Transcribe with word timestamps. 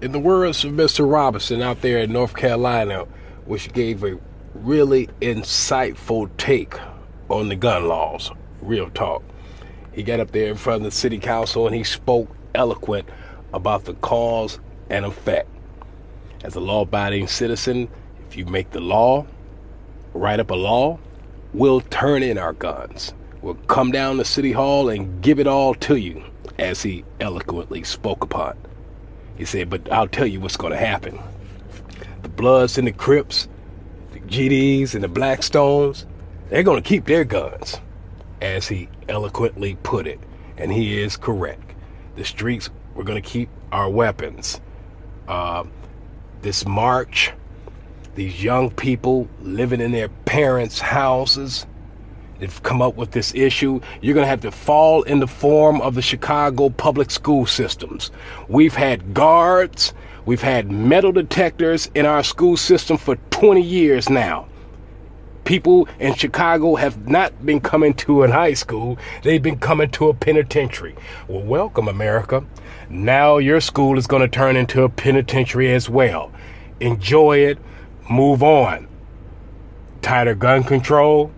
in 0.00 0.12
the 0.12 0.18
words 0.18 0.64
of 0.64 0.72
Mr. 0.72 1.10
Robinson 1.10 1.60
out 1.60 1.80
there 1.80 1.98
in 1.98 2.12
North 2.12 2.36
Carolina, 2.36 3.04
which 3.46 3.72
gave 3.72 4.04
a 4.04 4.18
really 4.54 5.08
insightful 5.20 6.30
take 6.36 6.74
on 7.28 7.48
the 7.48 7.56
gun 7.56 7.88
laws. 7.88 8.30
Real 8.62 8.90
talk. 8.90 9.22
He 9.92 10.02
got 10.02 10.20
up 10.20 10.30
there 10.30 10.50
in 10.50 10.56
front 10.56 10.82
of 10.82 10.84
the 10.84 10.96
city 10.96 11.18
council 11.18 11.66
and 11.66 11.74
he 11.74 11.82
spoke 11.82 12.28
eloquent 12.54 13.08
about 13.52 13.84
the 13.84 13.94
cause 13.94 14.60
and 14.88 15.04
effect. 15.04 15.48
As 16.44 16.54
a 16.54 16.60
law 16.60 16.82
abiding 16.82 17.26
citizen, 17.26 17.88
if 18.28 18.36
you 18.36 18.44
make 18.46 18.70
the 18.70 18.80
law, 18.80 19.26
write 20.14 20.38
up 20.38 20.50
a 20.50 20.54
law, 20.54 20.98
we'll 21.52 21.80
turn 21.80 22.22
in 22.22 22.38
our 22.38 22.52
guns. 22.52 23.12
We'll 23.42 23.54
come 23.54 23.90
down 23.90 24.18
to 24.18 24.24
City 24.24 24.52
Hall 24.52 24.88
and 24.88 25.20
give 25.22 25.40
it 25.40 25.46
all 25.46 25.74
to 25.74 25.96
you, 25.96 26.22
as 26.58 26.82
he 26.82 27.04
eloquently 27.20 27.82
spoke 27.84 28.22
upon. 28.22 28.56
He 29.38 29.44
said, 29.44 29.70
But 29.70 29.90
I'll 29.90 30.08
tell 30.08 30.26
you 30.26 30.40
what's 30.40 30.56
going 30.56 30.72
to 30.72 30.78
happen. 30.78 31.18
The 32.22 32.28
Bloods 32.28 32.76
and 32.76 32.86
the 32.86 32.92
Crips, 32.92 33.48
the 34.12 34.20
GDs 34.20 34.94
and 34.94 35.02
the 35.02 35.08
Blackstones, 35.08 36.04
they're 36.50 36.64
going 36.64 36.82
to 36.82 36.86
keep 36.86 37.06
their 37.06 37.24
guns, 37.24 37.78
as 38.42 38.68
he 38.68 38.88
eloquently 39.08 39.76
put 39.82 40.06
it. 40.06 40.18
And 40.56 40.72
he 40.72 41.00
is 41.00 41.16
correct. 41.16 41.72
The 42.16 42.24
streets, 42.24 42.68
we're 42.94 43.04
going 43.04 43.22
to 43.22 43.28
keep 43.28 43.48
our 43.70 43.88
weapons. 43.88 44.60
Uh, 45.28 45.64
this 46.42 46.66
march, 46.66 47.32
these 48.16 48.42
young 48.42 48.70
people 48.70 49.28
living 49.40 49.80
in 49.80 49.92
their 49.92 50.08
parents' 50.08 50.80
houses, 50.80 51.64
come 52.62 52.82
up 52.82 52.96
with 52.96 53.12
this 53.12 53.34
issue. 53.34 53.80
You're 54.00 54.14
going 54.14 54.24
to 54.24 54.28
have 54.28 54.40
to 54.42 54.50
fall 54.50 55.02
in 55.02 55.20
the 55.20 55.26
form 55.26 55.80
of 55.80 55.94
the 55.94 56.02
Chicago 56.02 56.70
public 56.70 57.10
school 57.10 57.46
systems. 57.46 58.10
We've 58.48 58.74
had 58.74 59.14
guards, 59.14 59.92
we've 60.26 60.42
had 60.42 60.70
metal 60.70 61.12
detectors 61.12 61.90
in 61.94 62.06
our 62.06 62.22
school 62.22 62.56
system 62.56 62.96
for 62.96 63.16
20 63.30 63.60
years 63.60 64.08
now. 64.08 64.48
People 65.44 65.88
in 65.98 66.14
Chicago 66.14 66.74
have 66.74 67.08
not 67.08 67.46
been 67.46 67.60
coming 67.60 67.94
to 67.94 68.22
an 68.22 68.30
high 68.30 68.52
school, 68.52 68.98
they've 69.22 69.42
been 69.42 69.58
coming 69.58 69.90
to 69.92 70.10
a 70.10 70.14
penitentiary. 70.14 70.94
Well, 71.26 71.42
welcome, 71.42 71.88
America. 71.88 72.44
Now 72.90 73.38
your 73.38 73.60
school 73.60 73.96
is 73.96 74.06
going 74.06 74.22
to 74.22 74.28
turn 74.28 74.56
into 74.56 74.82
a 74.82 74.90
penitentiary 74.90 75.72
as 75.72 75.88
well. 75.88 76.30
Enjoy 76.80 77.38
it, 77.38 77.58
move 78.10 78.42
on. 78.42 78.88
Tighter 80.02 80.34
gun 80.34 80.64
control, 80.64 81.32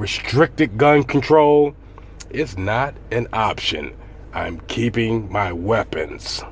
restricted 0.00 0.78
gun 0.78 1.04
control 1.04 1.74
is 2.30 2.56
not 2.56 2.94
an 3.10 3.28
option. 3.34 3.94
I'm 4.32 4.58
keeping 4.60 5.30
my 5.30 5.52
weapons. 5.52 6.42